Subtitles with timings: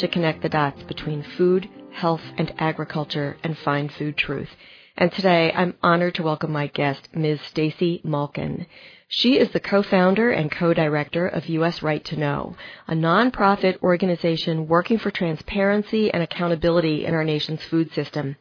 [0.00, 4.48] to connect the dots between food, health, and agriculture and find food truth.
[4.96, 7.40] And today I'm honored to welcome my guest, Ms.
[7.42, 8.66] Stacy Malkin.
[9.08, 11.82] She is the co-founder and co-director of U.S.
[11.82, 12.56] Right to Know,
[12.88, 18.36] a nonprofit organization working for transparency and accountability in our nation's food system.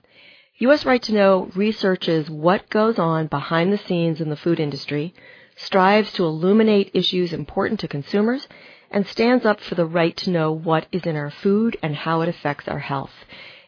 [0.59, 0.85] U.S.
[0.85, 5.13] Right to Know researches what goes on behind the scenes in the food industry,
[5.57, 8.47] strives to illuminate issues important to consumers,
[8.91, 12.21] and stands up for the right to know what is in our food and how
[12.21, 13.13] it affects our health.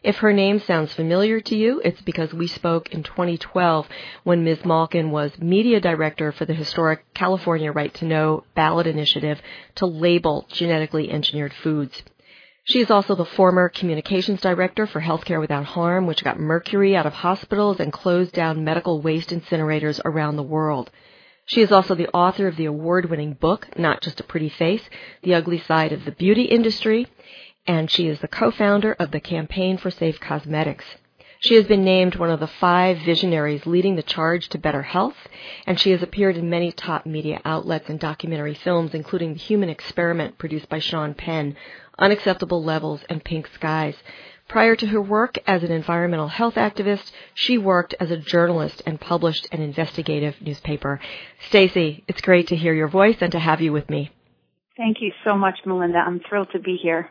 [0.02, 3.86] If her name sounds familiar to you, it's because we spoke in 2012
[4.24, 4.64] when Ms.
[4.64, 9.40] Malkin was media director for the historic California Right to Know ballot initiative
[9.76, 12.02] to label genetically engineered foods.
[12.64, 17.06] She is also the former communications director for Healthcare Without Harm, which got mercury out
[17.06, 20.90] of hospitals and closed down medical waste incinerators around the world.
[21.44, 24.88] She is also the author of the award winning book, Not Just a Pretty Face
[25.22, 27.08] The Ugly Side of the Beauty Industry,
[27.66, 30.84] and she is the co founder of the Campaign for Safe Cosmetics.
[31.40, 35.16] She has been named one of the five visionaries leading the charge to better health,
[35.66, 39.68] and she has appeared in many top media outlets and documentary films, including The Human
[39.68, 41.56] Experiment, produced by Sean Penn,
[41.98, 43.96] Unacceptable Levels, and Pink Skies.
[44.52, 49.00] Prior to her work as an environmental health activist, she worked as a journalist and
[49.00, 51.00] published an investigative newspaper.
[51.48, 54.10] Stacy, it's great to hear your voice and to have you with me.
[54.76, 56.00] Thank you so much, Melinda.
[56.06, 57.10] I'm thrilled to be here.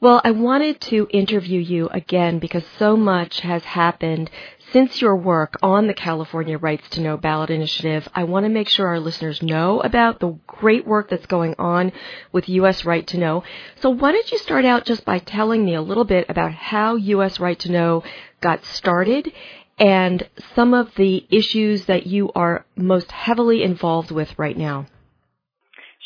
[0.00, 4.30] Well, I wanted to interview you again because so much has happened
[4.72, 8.08] since your work on the California Rights to Know ballot initiative.
[8.14, 11.92] I want to make sure our listeners know about the great work that's going on
[12.32, 12.84] with U.S.
[12.84, 13.44] Right to Know.
[13.80, 16.96] So why don't you start out just by telling me a little bit about how
[16.96, 17.38] U.S.
[17.38, 18.02] Right to Know
[18.40, 19.32] got started
[19.78, 24.86] and some of the issues that you are most heavily involved with right now?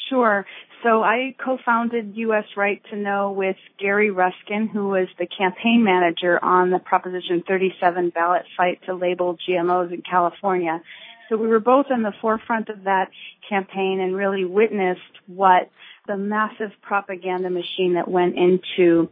[0.09, 0.47] Sure.
[0.83, 2.45] So I co-founded U.S.
[2.57, 8.11] Right to Know with Gary Ruskin, who was the campaign manager on the Proposition 37
[8.11, 10.83] ballot fight to label GMOs in California.
[11.29, 13.09] So we were both in the forefront of that
[13.49, 15.71] campaign and really witnessed what
[16.07, 19.09] the massive propaganda machine that went into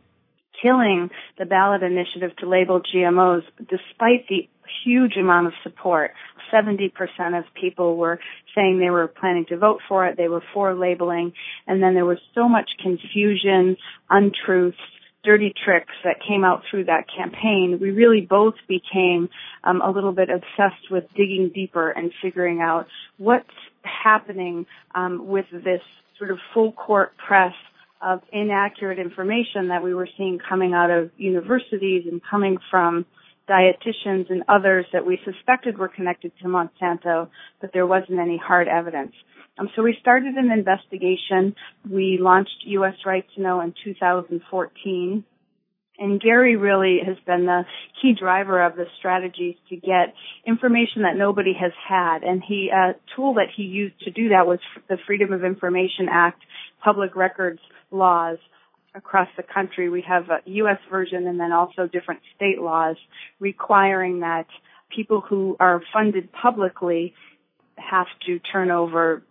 [0.62, 4.48] killing the ballot initiative to label GMOs despite the
[4.84, 6.12] huge amount of support.
[6.52, 6.92] 70%
[7.38, 8.20] of people were
[8.54, 10.16] saying they were planning to vote for it.
[10.16, 11.32] They were for labeling.
[11.66, 13.76] And then there was so much confusion,
[14.10, 14.78] untruths,
[15.24, 17.78] dirty tricks that came out through that campaign.
[17.80, 19.30] We really both became
[19.64, 22.86] um, a little bit obsessed with digging deeper and figuring out
[23.16, 23.48] what's
[23.82, 25.80] happening um, with this
[26.19, 27.54] sort of full court press
[28.03, 33.06] of inaccurate information that we were seeing coming out of universities and coming from
[33.49, 37.28] dietitians and others that we suspected were connected to Monsanto,
[37.60, 39.12] but there wasn't any hard evidence.
[39.59, 41.54] Um, so we started an investigation.
[41.88, 42.94] We launched U.S.
[43.06, 45.25] Right to Know in 2014.
[45.97, 47.62] And Gary really has been the
[48.03, 52.25] key driver of the strategies to get information that nobody has had.
[52.25, 55.44] And he, a uh, tool that he used to do that was the Freedom of
[55.44, 56.43] Information Act
[56.83, 57.60] public records
[57.93, 58.38] laws
[58.94, 59.88] across the country.
[59.88, 60.78] We have a U.S.
[60.91, 62.97] version and then also different state laws
[63.41, 64.47] requiring that
[64.94, 67.15] people who are funded publicly
[67.77, 69.22] have to turn over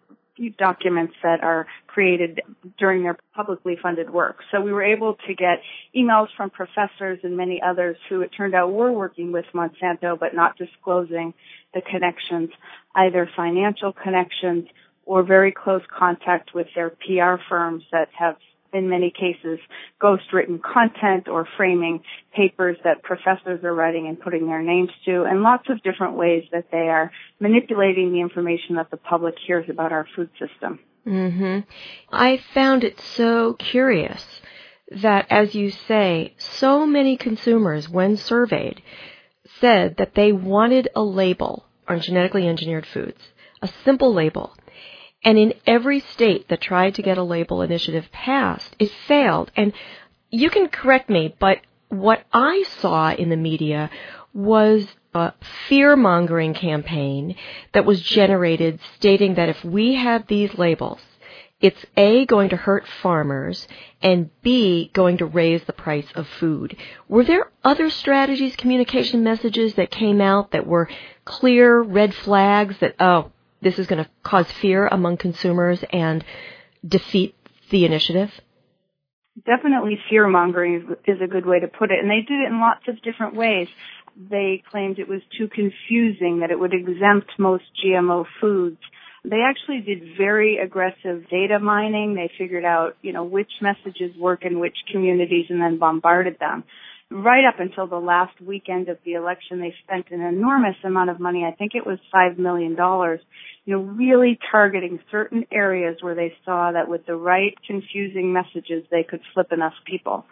[0.58, 2.42] documents that are created
[2.80, 4.38] during their publicly funded work.
[4.52, 5.62] So we were able to get
[5.96, 10.34] emails from professors and many others who it turned out were working with Monsanto but
[10.34, 11.34] not disclosing
[11.74, 12.50] the connections,
[12.96, 14.68] either financial connections
[15.06, 18.38] or very close contact with their PR firms that have
[18.74, 19.60] in many cases,
[20.02, 22.02] ghost-written content or framing
[22.36, 26.44] papers that professors are writing and putting their names to, and lots of different ways
[26.52, 30.80] that they are manipulating the information that the public hears about our food system.
[31.08, 31.60] Mm-hmm.
[32.12, 34.24] I found it so curious
[35.02, 38.82] that, as you say, so many consumers, when surveyed,
[39.60, 43.22] said that they wanted a label on genetically engineered foods,
[43.62, 44.56] a simple label
[45.24, 49.52] and in every state that tried to get a label initiative passed, it failed.
[49.56, 49.74] And
[50.30, 51.60] you can correct me, but
[51.90, 53.90] what I saw in the media
[54.34, 55.34] was a
[55.68, 57.36] fear mongering campaign
[57.74, 61.00] that was generated stating that if we had these labels
[61.64, 63.70] it's A, going to hurt farmers,
[64.02, 66.76] and B, going to raise the price of food.
[67.08, 70.90] Were there other strategies, communication messages that came out that were
[71.24, 73.32] clear red flags that, oh,
[73.64, 76.24] this is going to cause fear among consumers and
[76.86, 77.36] defeat
[77.70, 78.30] the initiative?
[79.46, 82.00] Definitely fear mongering is a good way to put it.
[82.00, 83.68] And they did it in lots of different ways.
[84.16, 88.78] They claimed it was too confusing, that it would exempt most GMO foods.
[89.26, 92.14] They actually did very aggressive data mining.
[92.14, 96.64] They figured out, you know, which messages work in which communities and then bombarded them.
[97.16, 101.20] Right up until the last weekend of the election, they spent an enormous amount of
[101.20, 101.46] money.
[101.46, 106.72] I think it was $5 million, you know, really targeting certain areas where they saw
[106.72, 110.26] that with the right confusing messages, they could flip enough people.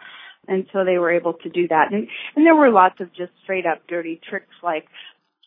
[0.48, 1.92] And so they were able to do that.
[1.92, 4.86] And, and there were lots of just straight up dirty tricks like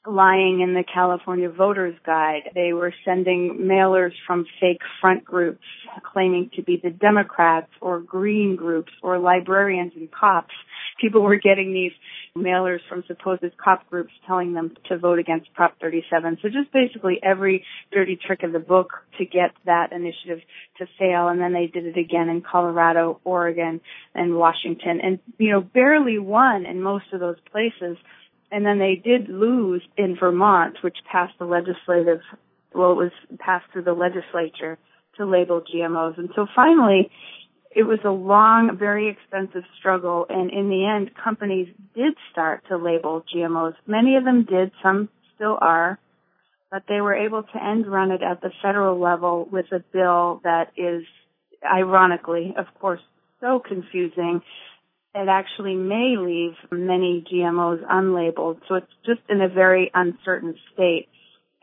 [0.07, 2.51] lying in the California Voters Guide.
[2.53, 5.65] They were sending mailers from fake front groups
[6.13, 10.53] claiming to be the Democrats or green groups or librarians and cops.
[10.99, 11.91] People were getting these
[12.37, 16.39] mailers from supposed cop groups telling them to vote against Prop 37.
[16.41, 20.39] So just basically every dirty trick of the book to get that initiative
[20.77, 21.27] to fail.
[21.27, 23.81] And then they did it again in Colorado, Oregon,
[24.13, 27.97] and Washington and, you know, barely won in most of those places
[28.51, 32.21] and then they did lose in Vermont, which passed the legislative,
[32.73, 34.77] well, it was passed through the legislature
[35.17, 36.17] to label GMOs.
[36.17, 37.09] And so finally,
[37.75, 42.77] it was a long, very expensive struggle, and in the end, companies did start to
[42.77, 43.75] label GMOs.
[43.85, 45.99] Many of them did, some still are,
[46.71, 50.39] but they were able to end run it at the federal level with a bill
[50.43, 51.03] that is,
[51.63, 53.01] ironically, of course,
[53.41, 54.41] so confusing
[55.15, 58.59] it actually may leave many GMOs unlabeled.
[58.67, 61.07] So it's just in a very uncertain state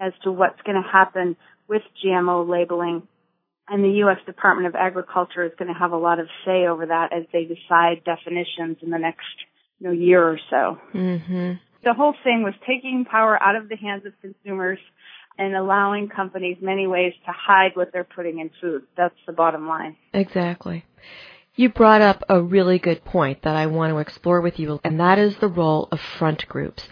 [0.01, 1.37] as to what's going to happen
[1.69, 3.07] with GMO labeling.
[3.73, 4.19] And the U.S.
[4.27, 7.45] Department of Agriculture is going to have a lot of say over that as they
[7.45, 9.25] decide definitions in the next
[9.79, 10.79] you know, year or so.
[10.93, 11.53] Mm-hmm.
[11.83, 14.79] The whole thing was taking power out of the hands of consumers
[15.39, 18.83] and allowing companies many ways to hide what they're putting in food.
[18.95, 19.97] That's the bottom line.
[20.13, 20.85] Exactly.
[21.57, 25.01] You brought up a really good point that I want to explore with you, and
[25.01, 26.87] that is the role of front groups.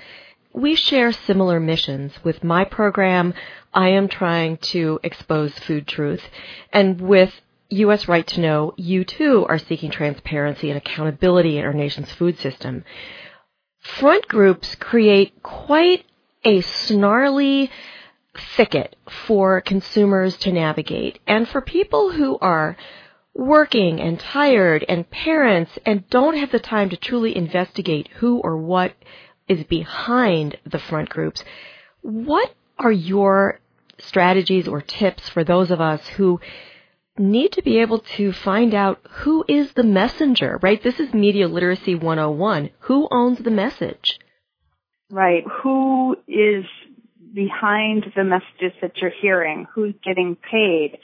[0.52, 2.12] We share similar missions.
[2.24, 3.34] With my program,
[3.72, 6.22] I am trying to expose food truth.
[6.72, 7.32] And with
[7.70, 8.08] U.S.
[8.08, 12.84] Right to Know, you too are seeking transparency and accountability in our nation's food system.
[13.80, 16.04] Front groups create quite
[16.44, 17.70] a snarly
[18.56, 21.20] thicket for consumers to navigate.
[21.26, 22.76] And for people who are
[23.34, 28.56] working and tired and parents and don't have the time to truly investigate who or
[28.56, 28.92] what
[29.50, 31.44] is behind the front groups,
[32.00, 33.60] what are your
[33.98, 36.40] strategies or tips for those of us who
[37.18, 40.82] need to be able to find out who is the messenger, right?
[40.82, 42.70] This is media literacy 101.
[42.80, 44.18] Who owns the message?
[45.10, 45.44] Right.
[45.62, 46.64] Who is
[47.34, 49.66] behind the messages that you're hearing?
[49.74, 50.98] Who's getting paid?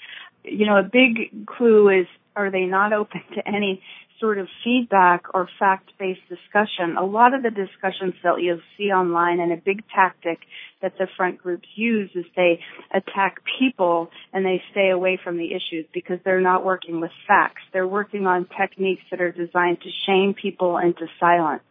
[0.47, 3.83] you know, a big clue is are they not open to any
[4.21, 6.97] sort of feedback or fact-based discussion?
[6.99, 10.39] A lot of the discussions that you'll see online and a big tactic
[10.83, 12.61] that the front groups use is they
[12.93, 17.63] attack people and they stay away from the issues because they're not working with facts.
[17.73, 21.63] They're working on techniques that are designed to shame people into silence.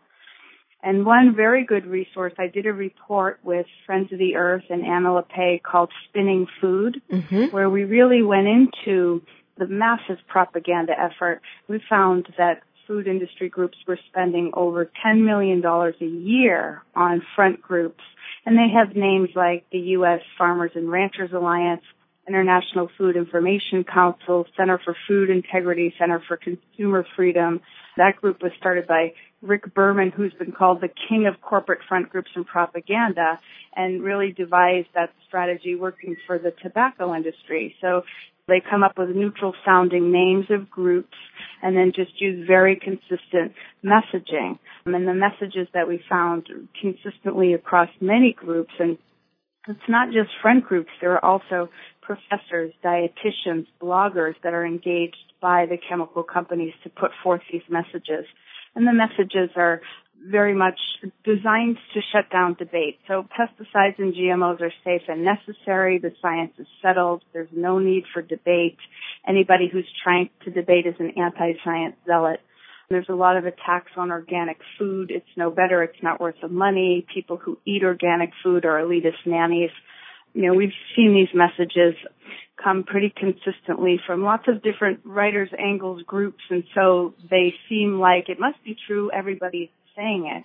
[0.85, 4.85] And one very good resource, I did a report with Friends of the Earth and
[4.85, 7.45] Anna Lappé called Spinning Food, mm-hmm.
[7.45, 9.23] where we really went into
[9.57, 11.41] the massive propaganda effort.
[11.67, 17.61] We found that food industry groups were spending over $10 million a year on front
[17.61, 18.03] groups.
[18.45, 20.21] And they have names like the U.S.
[20.37, 21.81] Farmers and Ranchers Alliance,
[22.27, 27.61] International Food Information Council, Center for Food Integrity, Center for Consumer Freedom.
[27.97, 32.09] That group was started by Rick Berman, who's been called the king of corporate front
[32.09, 33.39] groups and propaganda,
[33.75, 37.75] and really devised that strategy working for the tobacco industry.
[37.81, 38.03] So
[38.47, 41.17] they come up with neutral sounding names of groups
[41.61, 44.59] and then just use very consistent messaging.
[44.85, 46.47] And the messages that we found
[46.79, 48.97] consistently across many groups and
[49.67, 51.71] it's not just friend groups, there are also
[52.03, 58.25] professors, dietitians, bloggers that are engaged by the chemical companies to put forth these messages
[58.75, 59.81] and the messages are
[60.29, 60.79] very much
[61.23, 62.99] designed to shut down debate.
[63.07, 65.99] So pesticides and GMOs are safe and necessary.
[65.99, 67.23] The science is settled.
[67.33, 68.77] There's no need for debate.
[69.27, 72.39] Anybody who's trying to debate is an anti-science zealot.
[72.89, 75.11] There's a lot of attacks on organic food.
[75.11, 75.83] It's no better.
[75.83, 77.05] It's not worth the money.
[77.13, 79.71] People who eat organic food are elitist nannies.
[80.33, 81.95] You know, we've seen these messages
[82.63, 88.29] come pretty consistently from lots of different writers, angles, groups, and so they seem like
[88.29, 89.09] it must be true.
[89.11, 90.43] Everybody's saying it.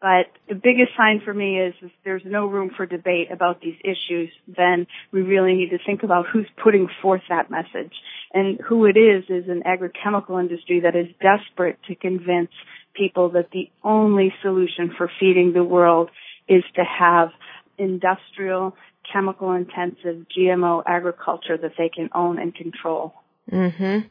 [0.00, 3.74] But the biggest sign for me is if there's no room for debate about these
[3.82, 7.92] issues, then we really need to think about who's putting forth that message.
[8.32, 12.50] And who it is is an agrochemical industry that is desperate to convince
[12.94, 16.10] people that the only solution for feeding the world
[16.48, 17.30] is to have
[17.76, 18.76] industrial,
[19.12, 23.14] chemical intensive GMO agriculture that they can own and control.
[23.50, 24.08] Mhm.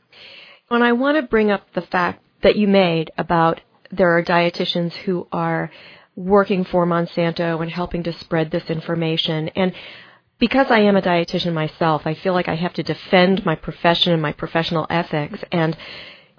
[0.69, 4.93] And I want to bring up the fact that you made about there are dietitians
[4.93, 5.71] who are
[6.15, 9.73] working for Monsanto and helping to spread this information and
[10.39, 14.13] because I am a dietitian myself, I feel like I have to defend my profession
[14.13, 15.75] and my professional ethics and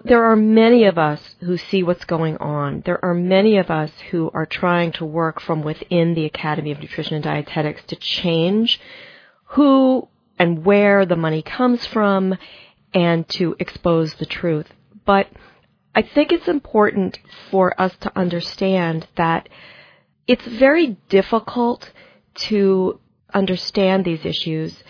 [0.05, 2.83] there are many of us who see what's going on.
[2.85, 6.79] There are many of us who are trying to work from within the Academy of
[6.79, 8.81] Nutrition and Dietetics to change
[9.49, 10.07] who
[10.39, 12.37] and where the money comes from
[12.95, 14.67] and to expose the truth.
[15.05, 15.27] But
[15.95, 17.19] I think it's important
[17.51, 19.49] for us to understand that
[20.27, 21.91] it's very difficult
[22.35, 23.01] to
[23.35, 24.83] understand these issues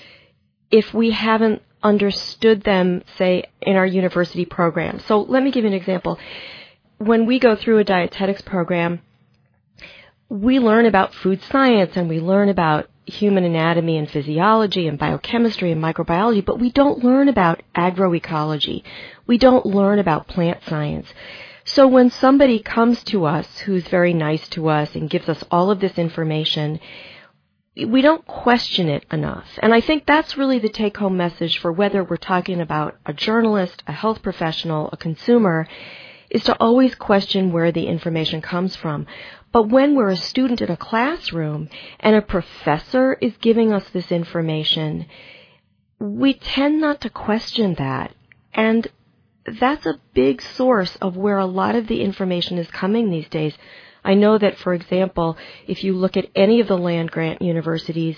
[0.71, 5.01] if we haven't understood them, say, in our university program.
[5.01, 6.19] So let me give you an example.
[6.99, 9.01] When we go through a dietetics program,
[10.29, 15.73] we learn about food science and we learn about human anatomy and physiology and biochemistry
[15.73, 18.83] and microbiology, but we don't learn about agroecology.
[19.27, 21.09] We don't learn about plant science.
[21.65, 25.71] So when somebody comes to us who's very nice to us and gives us all
[25.71, 26.81] of this information,
[27.77, 29.47] we don't question it enough.
[29.63, 33.13] And I think that's really the take home message for whether we're talking about a
[33.13, 35.69] journalist, a health professional, a consumer,
[36.31, 39.07] is to always question where the information comes from.
[39.53, 41.71] But when we're a student in a classroom
[42.01, 45.07] and a professor is giving us this information,
[45.99, 48.15] we tend not to question that.
[48.53, 48.87] And
[49.61, 53.55] that's a big source of where a lot of the information is coming these days.
[54.05, 58.17] I know that, for example, if you look at any of the land grant universities,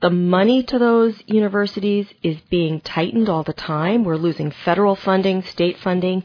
[0.00, 4.04] the money to those universities is being tightened all the time.
[4.04, 6.24] We're losing federal funding, state funding.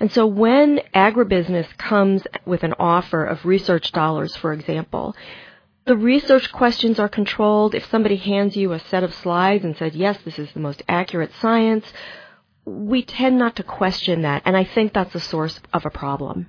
[0.00, 5.14] And so when agribusiness comes with an offer of research dollars, for example,
[5.84, 7.74] the research questions are controlled.
[7.74, 10.82] If somebody hands you a set of slides and says, yes, this is the most
[10.88, 11.84] accurate science,
[12.64, 14.42] we tend not to question that.
[14.46, 16.48] And I think that's a source of a problem.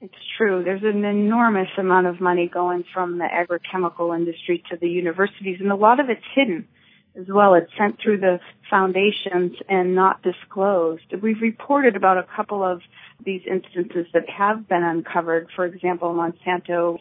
[0.00, 0.62] It's true.
[0.64, 5.70] There's an enormous amount of money going from the agrochemical industry to the universities, and
[5.70, 6.68] a lot of it's hidden
[7.18, 7.54] as well.
[7.54, 11.04] It's sent through the foundations and not disclosed.
[11.22, 12.80] We've reported about a couple of
[13.24, 15.48] these instances that have been uncovered.
[15.54, 16.98] For example, Monsanto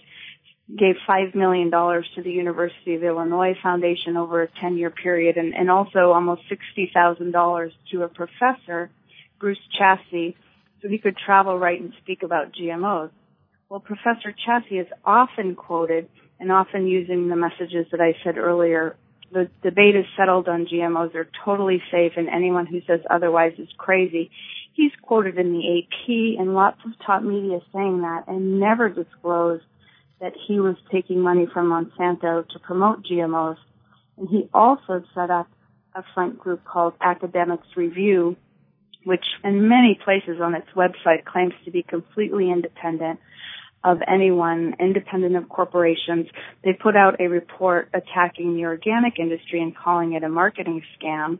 [0.70, 5.54] gave $5 million to the University of Illinois Foundation over a 10 year period and,
[5.54, 6.44] and also almost
[6.78, 8.90] $60,000 to a professor,
[9.40, 10.36] Bruce Chassy,
[10.82, 13.10] so he could travel, write, and speak about GMOs.
[13.70, 16.08] Well, Professor Chassy is often quoted
[16.40, 18.96] and often using the messages that I said earlier.
[19.34, 21.12] The debate is settled on GMOs.
[21.12, 24.30] They're totally safe, and anyone who says otherwise is crazy.
[24.74, 29.64] He's quoted in the AP and lots of top media saying that and never disclosed
[30.22, 33.58] that he was taking money from Monsanto to promote GMOs.
[34.18, 35.48] And he also set up
[35.96, 38.36] a front group called Academics Review,
[39.04, 43.20] which in many places on its website claims to be completely independent
[43.84, 46.28] of anyone, independent of corporations.
[46.64, 51.40] They put out a report attacking the organic industry and calling it a marketing scam.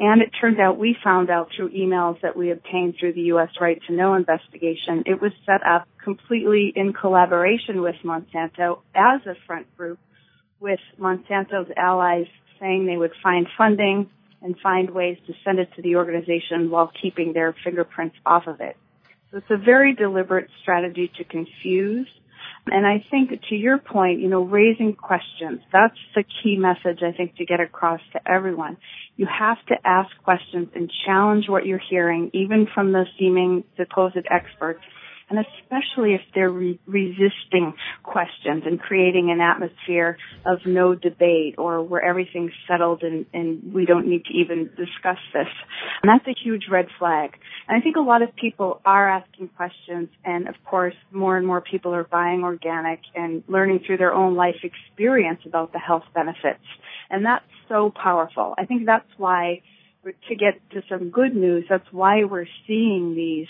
[0.00, 3.50] And it turned out we found out through emails that we obtained through the U.S.
[3.60, 5.02] Right to Know investigation.
[5.06, 9.98] It was set up completely in collaboration with Monsanto as a front group
[10.60, 12.26] with Monsanto's allies
[12.60, 14.08] saying they would find funding
[14.40, 18.60] and find ways to send it to the organization while keeping their fingerprints off of
[18.60, 18.76] it.
[19.32, 22.08] It's a very deliberate strategy to confuse.
[22.70, 27.12] And I think to your point, you know, raising questions, that's the key message I
[27.12, 28.76] think to get across to everyone.
[29.16, 34.18] You have to ask questions and challenge what you're hearing, even from the seeming supposed
[34.30, 34.80] experts,
[35.30, 40.16] and especially if they're re- resisting questions and creating an atmosphere
[40.46, 45.18] of no debate or where everything's settled and, and we don't need to even discuss
[45.32, 45.48] this.
[46.02, 47.30] And that's a huge red flag.
[47.68, 51.46] And I think a lot of people are asking questions and of course more and
[51.46, 56.04] more people are buying organic and learning through their own life experience about the health
[56.14, 56.64] benefits.
[57.10, 58.54] And that's so powerful.
[58.56, 59.62] I think that's why
[60.04, 63.48] to get to some good news, that's why we're seeing these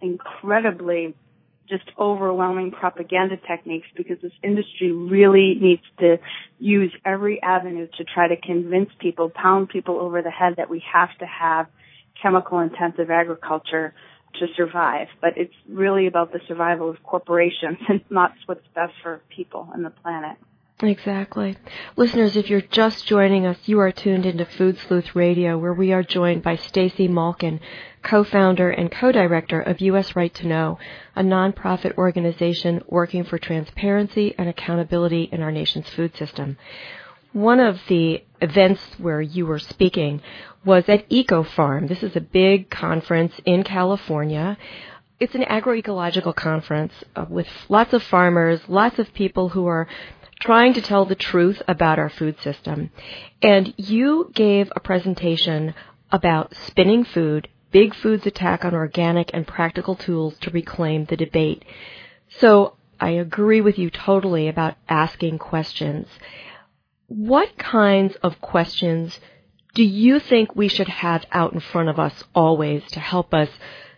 [0.00, 1.14] incredibly
[1.68, 6.18] just overwhelming propaganda techniques because this industry really needs to
[6.58, 10.82] use every avenue to try to convince people, pound people over the head that we
[10.92, 11.68] have to have
[12.20, 13.94] chemical intensive agriculture
[14.38, 15.06] to survive.
[15.20, 19.84] But it's really about the survival of corporations and not what's best for people and
[19.84, 20.36] the planet.
[20.82, 21.58] Exactly.
[21.96, 25.92] Listeners, if you're just joining us, you are tuned into Food Sleuth Radio, where we
[25.92, 27.60] are joined by Stacy Malkin,
[28.02, 30.16] co-founder and co-director of U.S.
[30.16, 30.78] Right to Know,
[31.14, 36.56] a nonprofit organization working for transparency and accountability in our nation's food system.
[37.32, 40.22] One of the events where you were speaking
[40.64, 41.88] was at Eco Farm.
[41.88, 44.56] This is a big conference in California.
[45.20, 49.86] It's an agroecological conference uh, with lots of farmers, lots of people who are
[50.40, 52.90] trying to tell the truth about our food system.
[53.42, 55.74] And you gave a presentation
[56.10, 61.64] about spinning food, Big Food's attack on organic and practical tools to reclaim the debate.
[62.38, 66.08] So I agree with you totally about asking questions.
[67.06, 69.18] What kinds of questions
[69.74, 73.48] do you think we should have out in front of us always to help us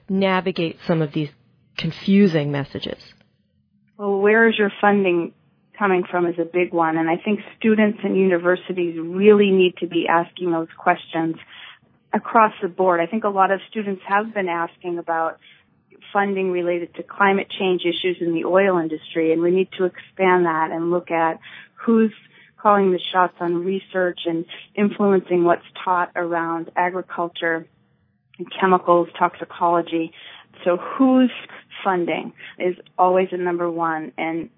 [0.08, 1.30] navigate some of these
[1.78, 3.02] confusing messages?
[3.96, 5.32] Well, where is your funding
[5.82, 6.96] coming from is a big one.
[6.96, 11.34] And I think students and universities really need to be asking those questions
[12.12, 13.00] across the board.
[13.00, 15.40] I think a lot of students have been asking about
[16.12, 20.46] funding related to climate change issues in the oil industry, and we need to expand
[20.46, 21.40] that and look at
[21.74, 22.12] who's
[22.58, 24.44] calling the shots on research and
[24.76, 27.66] influencing what's taught around agriculture
[28.38, 30.12] and chemicals, toxicology.
[30.62, 31.32] So who's
[31.82, 34.48] funding is always a number one and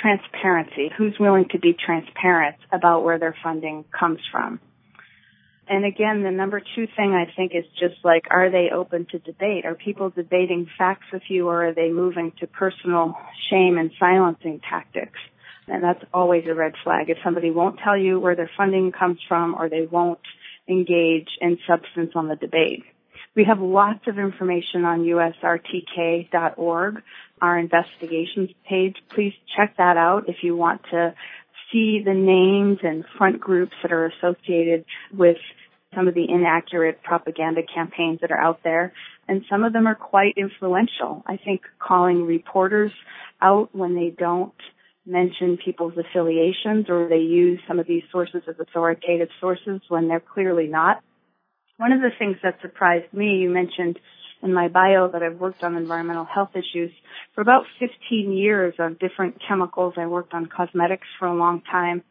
[0.00, 0.90] transparency.
[0.96, 4.60] Who's willing to be transparent about where their funding comes from?
[5.68, 9.18] And again, the number two thing I think is just like, are they open to
[9.18, 9.64] debate?
[9.64, 13.14] Are people debating facts with you or are they moving to personal
[13.50, 15.18] shame and silencing tactics?
[15.66, 17.10] And that's always a red flag.
[17.10, 20.20] If somebody won't tell you where their funding comes from or they won't
[20.68, 22.84] engage in substance on the debate.
[23.36, 27.02] We have lots of information on usrtk.org,
[27.42, 28.96] our investigations page.
[29.14, 31.14] Please check that out if you want to
[31.70, 35.36] see the names and front groups that are associated with
[35.94, 38.94] some of the inaccurate propaganda campaigns that are out there.
[39.28, 41.22] And some of them are quite influential.
[41.26, 42.92] I think calling reporters
[43.42, 44.54] out when they don't
[45.04, 50.20] mention people's affiliations or they use some of these sources as authoritative sources when they're
[50.20, 51.02] clearly not.
[51.78, 53.98] One of the things that surprised me, you mentioned
[54.42, 56.90] in my bio that I've worked on environmental health issues
[57.34, 59.94] for about 15 years on different chemicals.
[59.98, 62.02] I worked on cosmetics for a long time.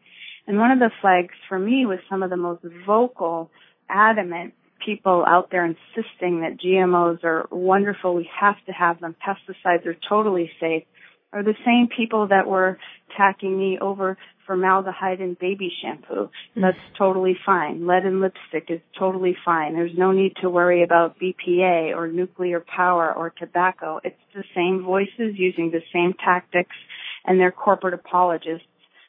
[0.46, 3.50] And one of the flags for me was some of the most vocal,
[3.88, 8.14] adamant people out there insisting that GMOs are wonderful.
[8.14, 9.16] We have to have them.
[9.26, 10.84] Pesticides are totally safe
[11.32, 12.78] are the same people that were
[13.10, 16.30] attacking me over formaldehyde in baby shampoo.
[16.54, 16.60] Hmm.
[16.60, 17.86] That's totally fine.
[17.86, 19.74] Lead in lipstick is totally fine.
[19.74, 24.00] There's no need to worry about BPA or nuclear power or tobacco.
[24.04, 26.76] It's the same voices using the same tactics
[27.24, 28.66] and they're corporate apologists.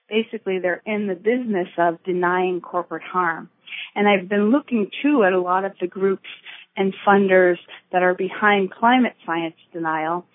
[0.10, 3.50] Basically, they're in the business of denying corporate harm.
[3.93, 6.30] And I've been looking too at a lot of the groups
[6.78, 7.58] and funders
[7.91, 10.26] that are behind climate science denial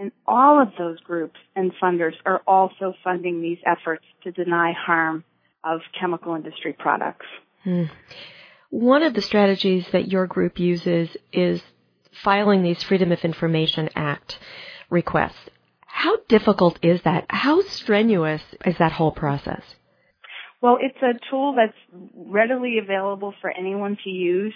[0.00, 5.22] and all of those groups and funders are also funding these efforts to deny harm
[5.62, 7.26] of chemical industry products.
[7.64, 7.84] Hmm.
[8.70, 11.60] One of the strategies that your group uses is
[12.12, 14.38] filing these Freedom of Information Act
[14.88, 15.50] requests.
[15.86, 17.26] How difficult is that?
[17.28, 19.62] How strenuous is that whole process?
[20.62, 21.76] Well, it's a tool that's
[22.14, 24.52] readily available for anyone to use.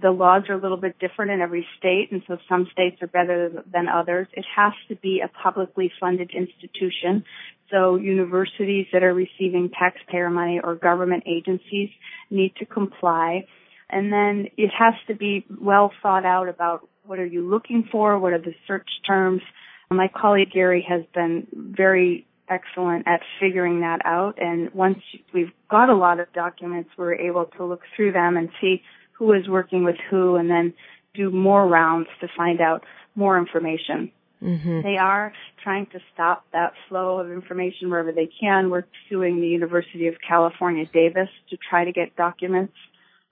[0.00, 3.08] The laws are a little bit different in every state, and so some states are
[3.08, 4.28] better than others.
[4.34, 7.24] It has to be a publicly funded institution.
[7.72, 11.90] So universities that are receiving taxpayer money or government agencies
[12.30, 13.46] need to comply.
[13.90, 18.16] And then it has to be well thought out about what are you looking for,
[18.20, 19.42] what are the search terms.
[19.90, 24.38] My colleague Gary has been very excellent at figuring that out.
[24.38, 24.98] And once
[25.32, 28.82] we've got a lot of documents, we're able to look through them and see
[29.12, 30.74] who is working with who and then
[31.14, 32.84] do more rounds to find out
[33.14, 34.12] more information.
[34.42, 34.82] Mm-hmm.
[34.82, 35.32] They are
[35.62, 38.70] trying to stop that flow of information wherever they can.
[38.70, 42.74] We're suing the University of California, Davis to try to get documents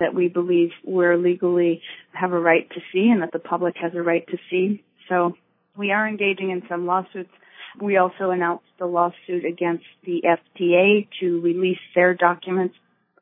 [0.01, 1.81] that we believe we're legally
[2.13, 4.83] have a right to see and that the public has a right to see.
[5.09, 5.35] So
[5.77, 7.31] we are engaging in some lawsuits
[7.81, 12.75] we also announced a lawsuit against the FDA to release their documents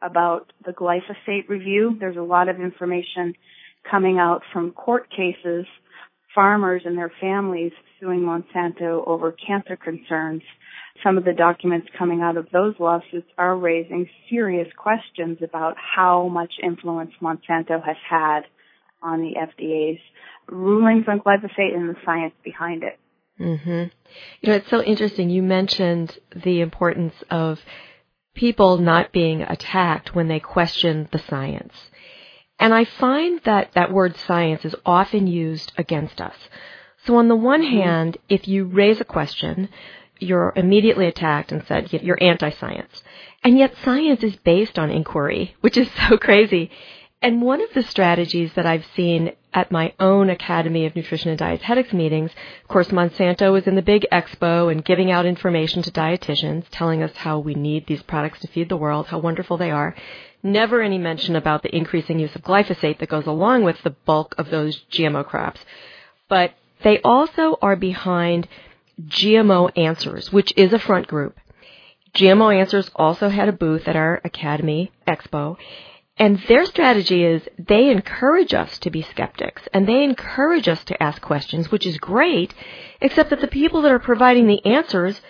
[0.03, 1.97] about the glyphosate review.
[1.99, 3.35] There's a lot of information
[3.91, 5.67] coming out from court cases
[6.35, 10.43] farmers and their families suing Monsanto over cancer concerns.
[11.03, 16.29] Some of the documents coming out of those lawsuits are raising serious questions about how
[16.29, 18.41] much influence Monsanto has had
[19.03, 20.01] on the FDA's
[20.49, 22.99] rulings on glyphosate and the science behind it.
[23.41, 23.85] Mm-hmm.
[24.41, 25.31] You know, it's so interesting.
[25.31, 27.61] You mentioned the importance of
[28.35, 31.75] people not being attacked when they question the science.
[32.59, 36.37] And I find that that word science is often used against us.
[37.05, 37.81] So on the one mm-hmm.
[37.81, 39.69] hand, if you raise a question,
[40.21, 43.03] you're immediately attacked and said you're anti-science.
[43.43, 46.71] And yet science is based on inquiry, which is so crazy.
[47.21, 51.39] And one of the strategies that I've seen at my own Academy of Nutrition and
[51.39, 55.93] Dietetics meetings, of course, Monsanto was in the big expo and giving out information to
[55.93, 59.71] dietitians, telling us how we need these products to feed the world, how wonderful they
[59.71, 59.95] are.
[60.43, 64.35] Never any mention about the increasing use of glyphosate that goes along with the bulk
[64.37, 65.61] of those GMO crops.
[66.29, 68.49] But they also are behind
[69.01, 71.39] GMO Answers, which is a front group.
[72.15, 75.57] GMO Answers also had a booth at our Academy Expo,
[76.17, 81.03] and their strategy is they encourage us to be skeptics and they encourage us to
[81.03, 82.55] ask questions, which is great,
[83.01, 85.21] except that the people that are providing the answers,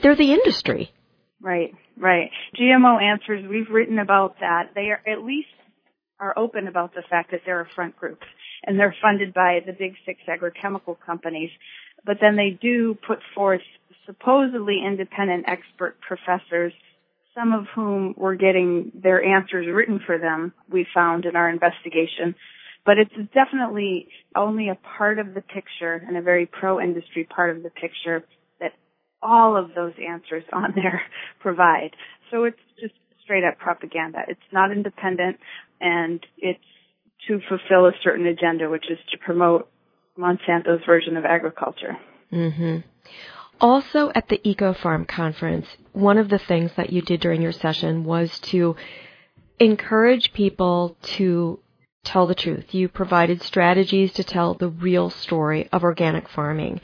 [0.00, 0.92] they're the industry.
[1.40, 2.30] Right, right.
[2.58, 4.70] GMO answers, we've written about that.
[4.74, 5.48] They are at least
[6.20, 8.20] are open about the fact that they're a front group
[8.64, 11.50] and they're funded by the big six agrochemical companies.
[12.04, 13.60] But then they do put forth
[14.06, 16.72] supposedly independent expert professors
[17.34, 22.34] some of whom were getting their answers written for them, we found in our investigation.
[22.84, 27.62] But it's definitely only a part of the picture and a very pro-industry part of
[27.62, 28.24] the picture
[28.60, 28.72] that
[29.22, 31.02] all of those answers on there
[31.40, 31.90] provide.
[32.30, 34.20] So it's just straight up propaganda.
[34.26, 35.38] It's not independent
[35.80, 36.58] and it's
[37.28, 39.68] to fulfill a certain agenda, which is to promote
[40.16, 41.96] Monsanto's version of agriculture.
[42.32, 42.78] Mm-hmm.
[43.60, 48.04] Also at the EcoFarm conference, one of the things that you did during your session
[48.04, 48.76] was to
[49.58, 51.58] encourage people to
[52.04, 52.72] tell the truth.
[52.72, 56.80] You provided strategies to tell the real story of organic farming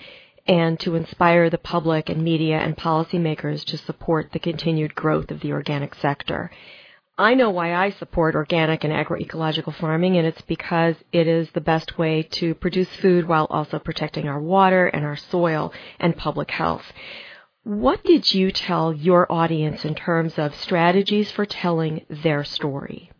[0.46, 5.40] and to inspire the public and media and policymakers to support the continued growth of
[5.40, 6.50] the organic sector.
[7.16, 11.60] I know why I support organic and agroecological farming, and it's because it is the
[11.60, 16.50] best way to produce food while also protecting our water and our soil and public
[16.50, 16.82] health.
[17.62, 23.12] What did you tell your audience in terms of strategies for telling their story?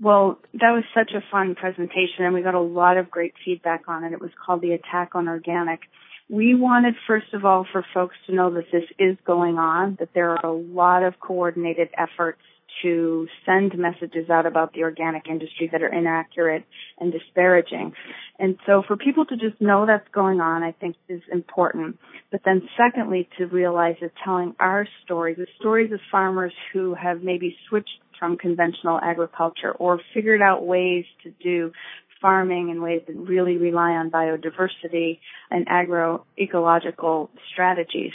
[0.00, 3.84] Well, that was such a fun presentation, and we got a lot of great feedback
[3.86, 4.12] on it.
[4.12, 5.80] It was called The Attack on Organic.
[6.28, 10.10] We wanted, first of all, for folks to know that this is going on, that
[10.14, 12.40] there are a lot of coordinated efforts
[12.82, 16.64] to send messages out about the organic industry that are inaccurate
[16.98, 17.92] and disparaging.
[18.38, 21.98] And so for people to just know that's going on, I think is important.
[22.30, 27.22] But then secondly, to realize that telling our stories, the stories of farmers who have
[27.22, 27.88] maybe switched
[28.18, 31.72] from conventional agriculture or figured out ways to do
[32.20, 38.12] farming in ways that really rely on biodiversity and agroecological strategies.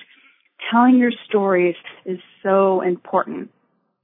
[0.72, 3.50] Telling your stories is so important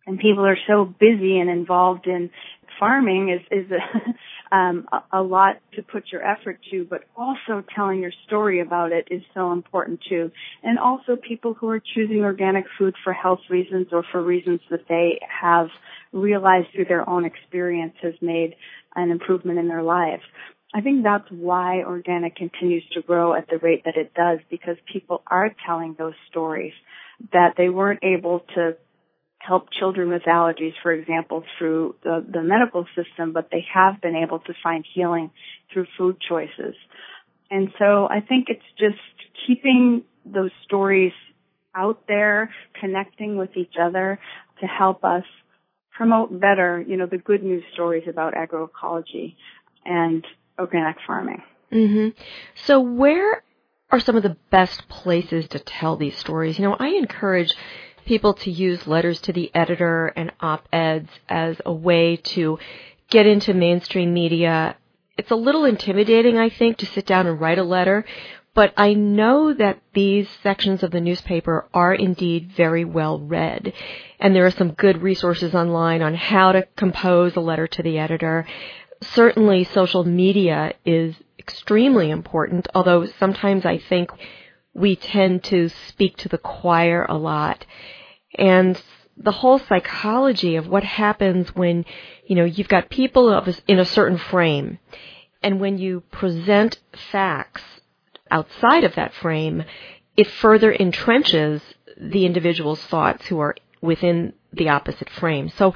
[0.10, 2.32] and people are so busy and involved in
[2.80, 8.02] farming is is a, um, a lot to put your effort to, but also telling
[8.02, 10.32] your story about it is so important too.
[10.64, 14.88] And also people who are choosing organic food for health reasons or for reasons that
[14.90, 15.68] they have
[16.12, 18.56] realized through their own experience has made
[18.96, 20.24] an improvement in their lives.
[20.74, 24.78] I think that's why organic continues to grow at the rate that it does because
[24.92, 26.74] people are telling those stories
[27.32, 28.76] that they weren't able to
[29.40, 34.16] help children with allergies, for example, through the, the medical system, but they have been
[34.16, 35.32] able to find healing
[35.74, 36.76] through food choices.
[37.50, 39.00] And so I think it's just
[39.48, 41.14] keeping those stories
[41.74, 44.20] out there, connecting with each other
[44.60, 45.24] to help us
[45.92, 49.36] promote better, you know, the good news stories about agroecology
[49.86, 50.26] and
[50.58, 51.42] organic farming.
[51.72, 52.20] Mm-hmm.
[52.66, 53.44] So where
[53.92, 56.60] are some of the best places to tell these stories?
[56.60, 57.54] You know, I encourage
[58.10, 62.58] people to use letters to the editor and op-eds as a way to
[63.08, 64.76] get into mainstream media.
[65.16, 68.04] It's a little intimidating, I think, to sit down and write a letter,
[68.56, 73.74] but I know that these sections of the newspaper are indeed very well read.
[74.20, 78.00] And there are some good resources online on how to compose a letter to the
[78.00, 78.48] editor.
[79.04, 84.10] Certainly social media is extremely important, although sometimes I think
[84.74, 87.68] we tend to speak to the choir a lot
[88.36, 88.82] and
[89.18, 91.86] the whole psychology of what happens when,
[92.28, 94.80] you know, you've got people in a certain frame
[95.44, 96.80] And when you present
[97.12, 97.64] facts
[98.32, 99.64] outside of that frame,
[100.18, 101.62] it further entrenches
[101.98, 105.50] the individual's thoughts who are within the opposite frame.
[105.50, 105.74] So,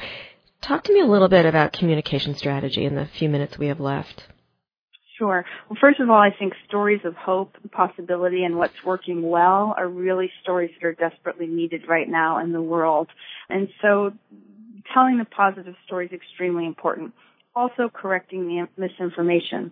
[0.62, 3.80] talk to me a little bit about communication strategy in the few minutes we have
[3.80, 4.28] left.
[5.24, 5.46] Sure.
[5.70, 9.88] Well, first of all, I think stories of hope possibility and what's working well are
[9.88, 13.08] really stories that are desperately needed right now in the world.
[13.48, 14.12] And so
[14.94, 17.14] telling the positive story is extremely important.
[17.56, 19.72] Also correcting the misinformation.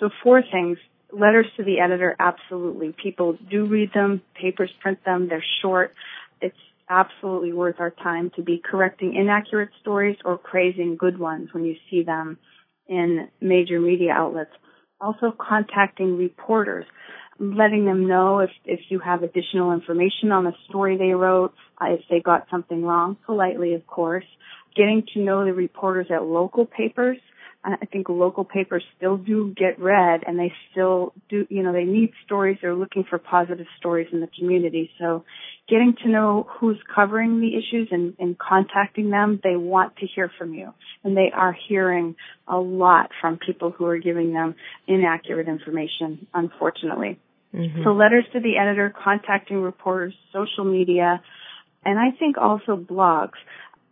[0.00, 0.76] So four things.
[1.12, 2.92] Letters to the editor, absolutely.
[3.00, 4.22] People do read them.
[4.40, 5.28] Papers print them.
[5.28, 5.94] They're short.
[6.40, 6.56] It's
[6.88, 11.76] absolutely worth our time to be correcting inaccurate stories or praising good ones when you
[11.88, 12.38] see them
[12.88, 14.50] in major media outlets.
[15.00, 16.84] Also contacting reporters,
[17.38, 22.00] letting them know if, if you have additional information on the story they wrote, if
[22.10, 24.26] they got something wrong, politely of course.
[24.76, 27.16] Getting to know the reporters at local papers,
[27.62, 31.84] I think local papers still do get read and they still do, you know, they
[31.84, 32.56] need stories.
[32.62, 34.90] They're looking for positive stories in the community.
[34.98, 35.24] So
[35.68, 40.30] getting to know who's covering the issues and, and contacting them, they want to hear
[40.38, 40.72] from you.
[41.04, 42.16] And they are hearing
[42.48, 44.54] a lot from people who are giving them
[44.86, 47.18] inaccurate information, unfortunately.
[47.54, 47.82] Mm-hmm.
[47.84, 51.20] So letters to the editor, contacting reporters, social media,
[51.84, 53.38] and I think also blogs.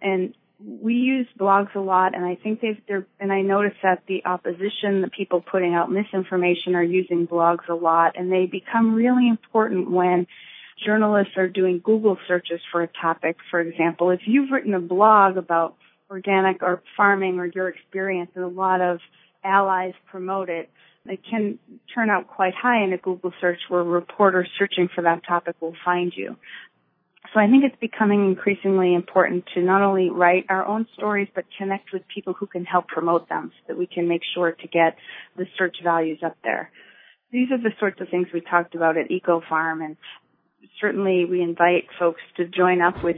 [0.00, 4.02] And we use blogs a lot and I think they've, they're, and I notice that
[4.08, 8.94] the opposition, the people putting out misinformation are using blogs a lot and they become
[8.94, 10.26] really important when
[10.84, 14.10] journalists are doing Google searches for a topic, for example.
[14.10, 15.76] If you've written a blog about
[16.10, 18.98] organic or farming or your experience and a lot of
[19.44, 20.70] allies promote it,
[21.06, 21.58] it can
[21.94, 25.74] turn out quite high in a Google search where reporters searching for that topic will
[25.84, 26.36] find you.
[27.34, 31.44] So I think it's becoming increasingly important to not only write our own stories, but
[31.58, 34.68] connect with people who can help promote them so that we can make sure to
[34.68, 34.96] get
[35.36, 36.70] the search values up there.
[37.30, 39.96] These are the sorts of things we talked about at EcoFarm and
[40.80, 43.16] certainly we invite folks to join up with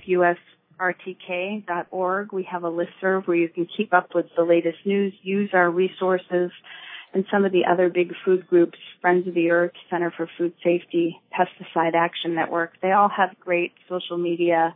[0.78, 2.32] usrtk.org.
[2.32, 5.70] We have a listserv where you can keep up with the latest news, use our
[5.70, 6.50] resources,
[7.12, 10.54] and some of the other big food groups, Friends of the Earth, Center for Food
[10.62, 14.74] Safety, Pesticide Action Network, they all have great social media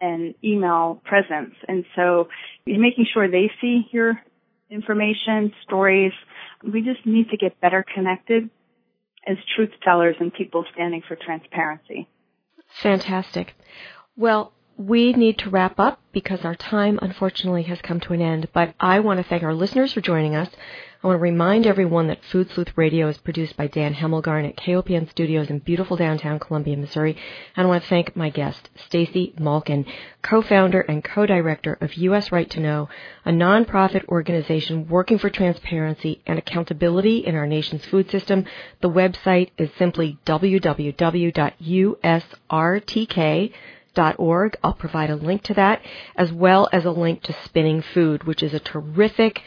[0.00, 1.54] and email presence.
[1.68, 2.28] And so
[2.66, 4.20] making sure they see your
[4.68, 6.12] information, stories.
[6.62, 8.50] We just need to get better connected
[9.26, 12.08] as truth tellers and people standing for transparency.
[12.82, 13.54] Fantastic.
[14.16, 18.48] Well, we need to wrap up because our time unfortunately has come to an end,
[18.52, 20.48] but I want to thank our listeners for joining us.
[21.02, 24.56] I want to remind everyone that Food Sleuth Radio is produced by Dan Hemmelgarn at
[24.56, 27.16] KOPN Studios in beautiful downtown Columbia, Missouri.
[27.54, 29.86] And I want to thank my guest, Stacy Malkin,
[30.22, 32.32] co-founder and co-director of U.S.
[32.32, 32.88] Right to Know,
[33.24, 38.44] a nonprofit organization working for transparency and accountability in our nation's food system.
[38.80, 40.96] The website is simply www.usrtk.org.
[43.98, 45.82] I'll provide a link to that,
[46.16, 49.42] as well as a link to Spinning Food, which is a terrific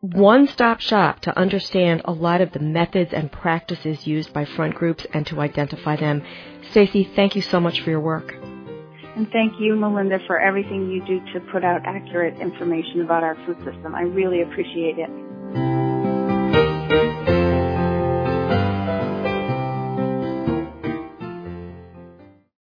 [0.00, 5.06] one-stop shop to understand a lot of the methods and practices used by front groups
[5.14, 6.22] and to identify them.
[6.70, 8.34] Stacy, thank you so much for your work.
[9.16, 13.36] And thank you, Melinda, for everything you do to put out accurate information about our
[13.46, 13.94] food system.
[13.94, 15.33] I really appreciate it.